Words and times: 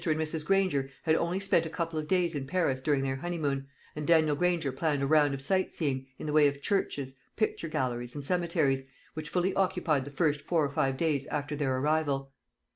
and 0.03 0.19
Mrs. 0.19 0.43
Granger 0.43 0.89
had 1.03 1.13
only 1.15 1.39
spent 1.39 1.67
a 1.67 1.69
couple 1.69 1.99
of 1.99 2.07
days 2.07 2.33
in 2.33 2.47
Paris 2.47 2.81
during 2.81 3.03
their 3.03 3.17
honeymoon, 3.17 3.67
and 3.95 4.07
Daniel 4.07 4.35
Granger 4.35 4.71
planned 4.71 5.03
a 5.03 5.05
round 5.05 5.35
of 5.35 5.43
sight 5.43 5.71
seeing, 5.71 6.07
in 6.17 6.25
the 6.25 6.33
way 6.33 6.47
of 6.47 6.59
churches, 6.59 7.13
picture 7.35 7.67
galleries, 7.67 8.15
and 8.15 8.25
cemeteries, 8.25 8.85
which 9.13 9.29
fully 9.29 9.53
occupied 9.53 10.05
the 10.05 10.09
first 10.09 10.41
four 10.41 10.65
or 10.65 10.71
five 10.71 10.97
days 10.97 11.27
after 11.27 11.55
their 11.55 11.77
arrival. 11.77 12.31